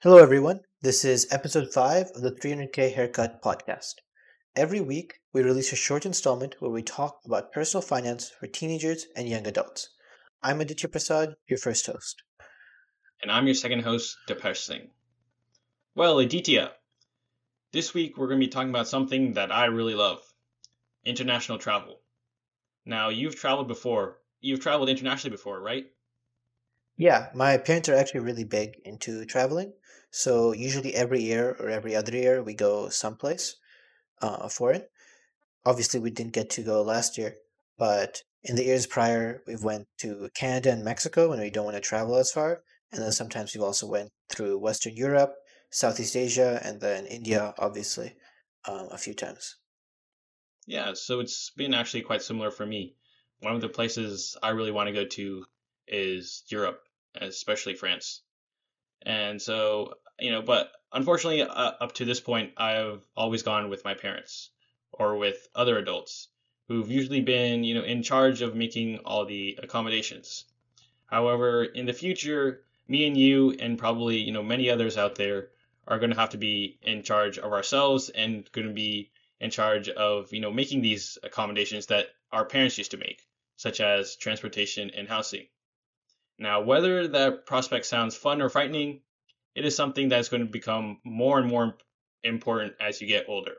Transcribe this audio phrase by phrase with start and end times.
[0.00, 0.60] Hello, everyone.
[0.80, 3.94] This is episode 5 of the 300k Haircut podcast.
[4.54, 9.06] Every week, we release a short installment where we talk about personal finance for teenagers
[9.16, 9.88] and young adults.
[10.40, 12.22] I'm Aditya Prasad, your first host.
[13.24, 14.88] And I'm your second host, Depesh Singh.
[15.96, 16.74] Well, Aditya,
[17.72, 20.20] this week we're going to be talking about something that I really love
[21.04, 22.02] international travel.
[22.86, 24.18] Now, you've traveled before.
[24.40, 25.86] You've traveled internationally before, right?
[26.98, 29.72] Yeah, my parents are actually really big into traveling.
[30.10, 33.56] So usually every year or every other year we go someplace
[34.20, 34.82] uh, foreign.
[35.64, 37.36] Obviously, we didn't get to go last year,
[37.78, 41.76] but in the years prior, we've went to Canada and Mexico when we don't want
[41.76, 45.34] to travel as far, and then sometimes we've also went through Western Europe,
[45.70, 48.16] Southeast Asia, and then India, obviously,
[48.66, 49.56] um, a few times.
[50.66, 52.94] Yeah, so it's been actually quite similar for me.
[53.40, 55.44] One of the places I really want to go to
[55.86, 58.22] is Europe, especially France.
[59.02, 63.84] And so, you know, but unfortunately, uh, up to this point, I've always gone with
[63.84, 64.50] my parents
[64.92, 66.28] or with other adults
[66.68, 70.44] who've usually been, you know, in charge of making all the accommodations.
[71.06, 75.50] However, in the future, me and you and probably, you know, many others out there
[75.86, 79.50] are going to have to be in charge of ourselves and going to be in
[79.50, 83.22] charge of, you know, making these accommodations that our parents used to make,
[83.56, 85.46] such as transportation and housing.
[86.38, 89.00] Now, whether that prospect sounds fun or frightening,
[89.54, 91.76] it is something that's going to become more and more
[92.22, 93.56] important as you get older.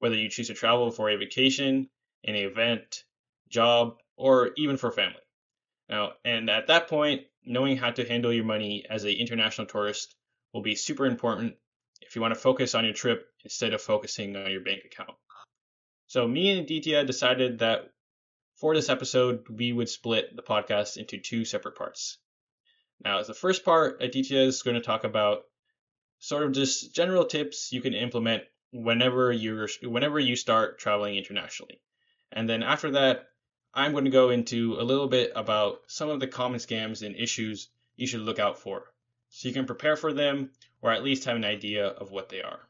[0.00, 1.88] Whether you choose to travel for a vacation,
[2.24, 3.04] an event,
[3.48, 5.20] job, or even for family.
[5.88, 10.14] Now, and at that point, knowing how to handle your money as an international tourist
[10.52, 11.54] will be super important
[12.00, 15.16] if you want to focus on your trip instead of focusing on your bank account.
[16.06, 17.90] So me and Aditya decided that
[18.62, 22.18] for this episode, we would split the podcast into two separate parts.
[23.04, 25.40] Now, as the first part, Aditya is going to talk about
[26.20, 31.80] sort of just general tips you can implement whenever you're whenever you start traveling internationally.
[32.30, 33.24] And then after that,
[33.74, 37.16] I'm going to go into a little bit about some of the common scams and
[37.16, 38.84] issues you should look out for
[39.28, 40.50] so you can prepare for them
[40.82, 42.60] or at least have an idea of what they are.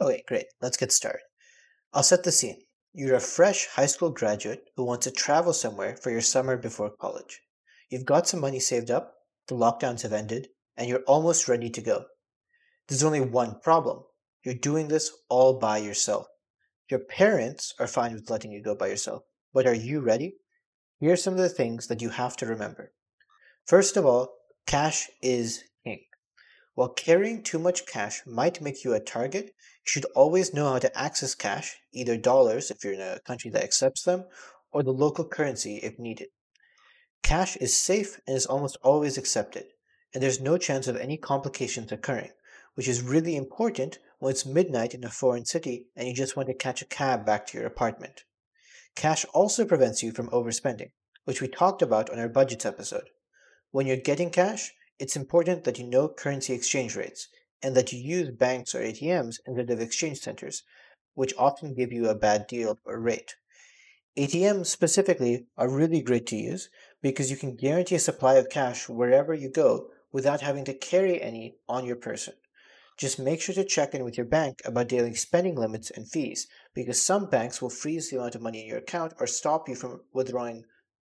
[0.00, 0.46] Okay, great.
[0.62, 1.26] Let's get started.
[1.92, 2.62] I'll set the scene.
[2.92, 6.90] You're a fresh high school graduate who wants to travel somewhere for your summer before
[6.90, 7.40] college.
[7.88, 9.14] You've got some money saved up,
[9.46, 12.06] the lockdowns have ended, and you're almost ready to go.
[12.88, 14.02] There's only one problem.
[14.42, 16.26] You're doing this all by yourself.
[16.90, 19.22] Your parents are fine with letting you go by yourself,
[19.54, 20.38] but are you ready?
[20.98, 22.92] Here are some of the things that you have to remember.
[23.66, 24.34] First of all,
[24.66, 25.62] cash is.
[26.74, 29.52] While carrying too much cash might make you a target, you
[29.84, 33.64] should always know how to access cash, either dollars if you're in a country that
[33.64, 34.24] accepts them,
[34.72, 36.28] or the local currency if needed.
[37.22, 39.66] Cash is safe and is almost always accepted,
[40.14, 42.30] and there's no chance of any complications occurring,
[42.74, 46.48] which is really important when it's midnight in a foreign city and you just want
[46.48, 48.24] to catch a cab back to your apartment.
[48.94, 50.90] Cash also prevents you from overspending,
[51.24, 53.10] which we talked about on our budgets episode.
[53.70, 57.28] When you're getting cash, it's important that you know currency exchange rates
[57.62, 60.62] and that you use banks or ATMs instead of exchange centers,
[61.14, 63.34] which often give you a bad deal or rate.
[64.18, 66.68] ATMs specifically are really great to use
[67.00, 71.22] because you can guarantee a supply of cash wherever you go without having to carry
[71.22, 72.34] any on your person.
[72.98, 76.46] Just make sure to check in with your bank about daily spending limits and fees
[76.74, 79.74] because some banks will freeze the amount of money in your account or stop you
[79.74, 80.64] from withdrawing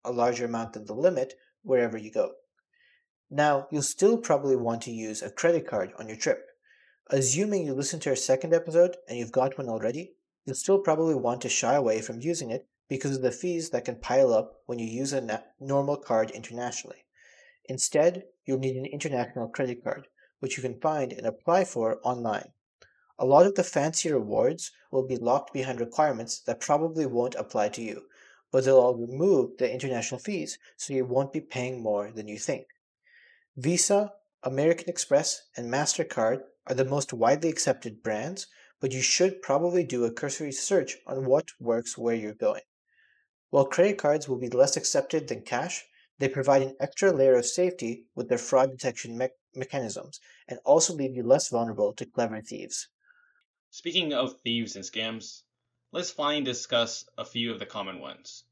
[0.04, 1.32] a larger amount than the limit
[1.62, 2.32] wherever you go.
[3.30, 6.46] Now, you'll still probably want to use a credit card on your trip.
[7.10, 10.14] Assuming you listened to our second episode and you've got one already,
[10.46, 13.84] you'll still probably want to shy away from using it because of the fees that
[13.84, 17.04] can pile up when you use a na- normal card internationally.
[17.66, 20.08] Instead, you'll need an international credit card,
[20.40, 22.52] which you can find and apply for online.
[23.18, 27.68] A lot of the fancy rewards will be locked behind requirements that probably won't apply
[27.70, 28.06] to you,
[28.50, 32.38] but they'll all remove the international fees so you won't be paying more than you
[32.38, 32.68] think.
[33.60, 34.14] Visa,
[34.44, 38.46] American Express, and MasterCard are the most widely accepted brands,
[38.78, 42.62] but you should probably do a cursory search on what works where you're going.
[43.50, 45.84] While credit cards will be less accepted than cash,
[46.20, 50.94] they provide an extra layer of safety with their fraud detection me- mechanisms and also
[50.94, 52.86] leave you less vulnerable to clever thieves.
[53.70, 55.42] Speaking of thieves and scams,
[55.90, 58.44] let's finally discuss a few of the common ones.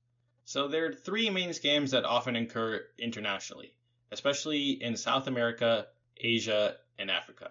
[0.44, 3.76] So, there are three main scams that often occur internationally
[4.12, 5.86] especially in South America,
[6.16, 7.50] Asia, and Africa.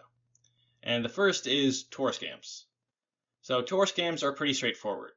[0.83, 2.63] And the first is tour scams.
[3.41, 5.11] So tour scams are pretty straightforward.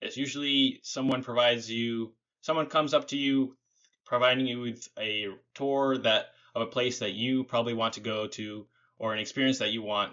[0.00, 2.12] It's usually someone provides you,
[2.42, 3.56] someone comes up to you
[4.04, 8.26] providing you with a tour that of a place that you probably want to go
[8.28, 8.66] to
[8.98, 10.12] or an experience that you want,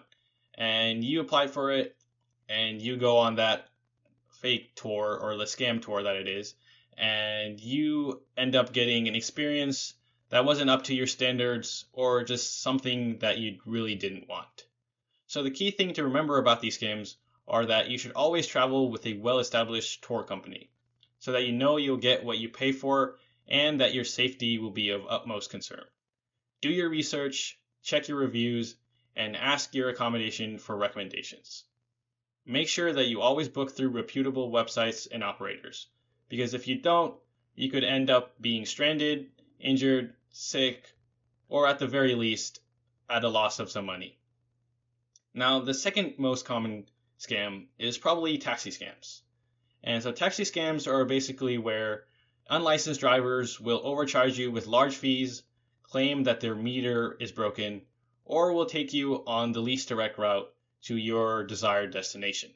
[0.55, 1.95] and you apply for it,
[2.49, 3.67] and you go on that
[4.41, 6.55] fake tour or the scam tour that it is,
[6.97, 9.93] and you end up getting an experience
[10.31, 14.65] that wasn't up to your standards or just something that you really didn't want.
[15.27, 17.15] So the key thing to remember about these scams
[17.47, 20.69] are that you should always travel with a well-established tour company
[21.19, 23.17] so that you know you'll get what you pay for
[23.47, 25.83] and that your safety will be of utmost concern.
[26.61, 28.75] Do your research, check your reviews,
[29.17, 31.65] and ask your accommodation for recommendations.
[32.45, 35.87] Make sure that you always book through reputable websites and operators,
[36.29, 37.15] because if you don't,
[37.55, 39.29] you could end up being stranded,
[39.59, 40.85] injured, sick,
[41.49, 42.59] or at the very least,
[43.09, 44.17] at a loss of some money.
[45.33, 46.89] Now, the second most common
[47.19, 49.21] scam is probably taxi scams.
[49.83, 52.05] And so taxi scams are basically where
[52.49, 55.43] unlicensed drivers will overcharge you with large fees,
[55.83, 57.81] claim that their meter is broken,
[58.25, 62.51] or will take you on the least direct route to your desired destination.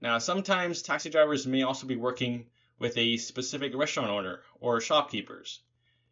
[0.00, 5.60] Now, sometimes taxi drivers may also be working with a specific restaurant owner or shopkeepers.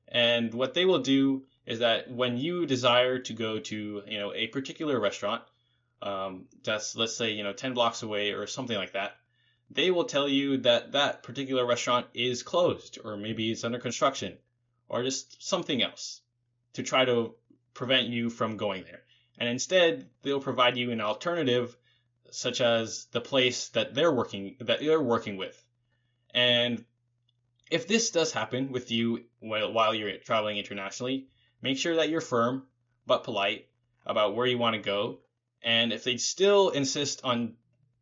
[0.08, 4.32] And what they will do is that when you desire to go to, you know,
[4.34, 5.42] a particular restaurant,
[6.02, 9.16] um, that's let's say you know 10 blocks away or something like that,
[9.70, 14.36] they will tell you that that particular restaurant is closed or maybe it's under construction
[14.88, 16.20] or just something else
[16.74, 17.34] to try to
[17.72, 19.02] prevent you from going there.
[19.38, 21.76] And instead, they'll provide you an alternative
[22.30, 25.60] such as the place that they're working that they're working with.
[26.34, 26.84] And
[27.74, 31.26] if this does happen with you while you're traveling internationally,
[31.60, 32.68] make sure that you're firm
[33.04, 33.66] but polite
[34.06, 35.18] about where you want to go.
[35.60, 37.54] And if they still insist on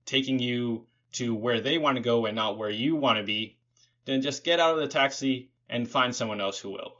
[0.05, 3.57] taking you to where they want to go and not where you want to be,
[4.05, 6.95] then just get out of the taxi and find someone else who will.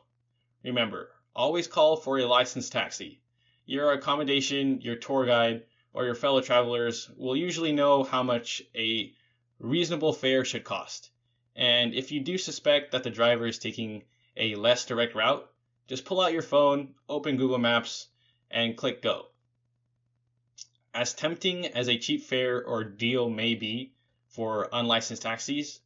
[0.65, 3.21] Remember, always call for a licensed taxi.
[3.67, 9.13] Your accommodation, your tour guide, or your fellow travelers will usually know how much a
[9.59, 11.11] reasonable fare should cost.
[11.55, 14.05] And if you do suspect that the driver is taking
[14.37, 15.49] a less direct route,
[15.87, 18.09] just pull out your phone, open Google Maps,
[18.51, 19.27] and click go.
[20.95, 23.93] As tempting as a cheap fare or deal may be
[24.29, 25.81] for unlicensed taxis,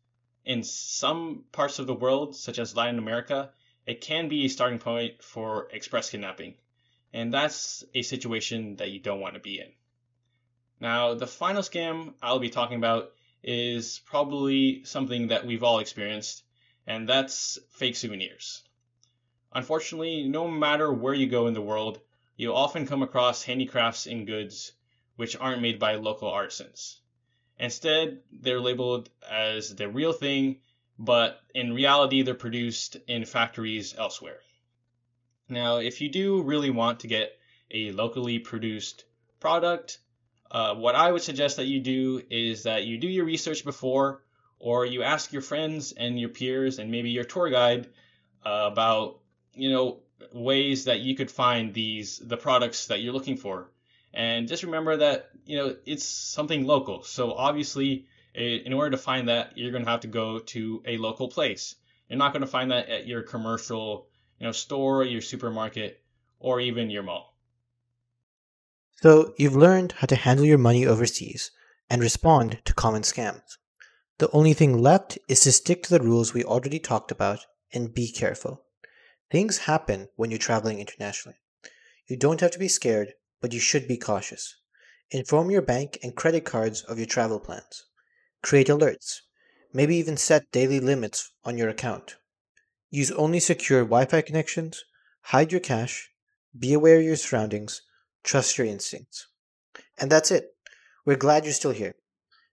[0.44, 3.50] in some parts of the world, such as Latin America,
[3.84, 6.54] it can be a starting point for express kidnapping.
[7.12, 9.72] And that's a situation that you don't want to be in.
[10.80, 13.12] Now, the final scam I'll be talking about
[13.46, 16.42] is probably something that we've all experienced,
[16.86, 18.62] and that's fake souvenirs.
[19.54, 22.00] Unfortunately, no matter where you go in the world,
[22.36, 24.72] you'll often come across handicrafts and goods
[25.14, 27.00] which aren't made by local artisans.
[27.58, 30.60] Instead, they're labeled as the real thing,
[30.98, 34.40] but in reality, they're produced in factories elsewhere.
[35.48, 37.38] Now, if you do really want to get
[37.70, 39.04] a locally produced
[39.40, 39.98] product,
[40.50, 44.22] uh, what I would suggest that you do is that you do your research before,
[44.58, 47.88] or you ask your friends and your peers and maybe your tour guide
[48.44, 49.20] uh, about
[49.54, 50.00] you know
[50.32, 53.70] ways that you could find these the products that you're looking for.
[54.14, 57.02] And just remember that you know it's something local.
[57.02, 60.96] So obviously, in order to find that, you're going to have to go to a
[60.96, 61.74] local place.
[62.08, 64.06] You're not going to find that at your commercial,
[64.38, 66.00] you know, store, your supermarket,
[66.38, 67.35] or even your mall.
[69.02, 71.50] So you've learned how to handle your money overseas
[71.90, 73.58] and respond to common scams.
[74.18, 77.40] The only thing left is to stick to the rules we already talked about
[77.74, 78.64] and be careful.
[79.30, 81.36] Things happen when you're traveling internationally.
[82.06, 83.12] You don't have to be scared,
[83.42, 84.56] but you should be cautious.
[85.10, 87.84] Inform your bank and credit cards of your travel plans.
[88.42, 89.20] Create alerts.
[89.74, 92.16] Maybe even set daily limits on your account.
[92.88, 94.84] Use only secure Wi Fi connections.
[95.20, 96.10] Hide your cash.
[96.58, 97.82] Be aware of your surroundings
[98.26, 99.28] Trust your instincts.
[99.96, 100.48] And that's it.
[101.04, 101.94] We're glad you're still here.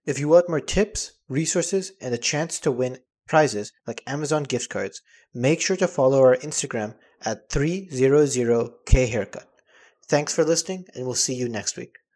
[0.06, 4.70] If you want more tips, resources, and a chance to win prizes like Amazon gift
[4.70, 5.02] cards,
[5.34, 9.46] make sure to follow our Instagram at 300khaircut.
[10.06, 11.96] Thanks for listening, and we'll see you next week.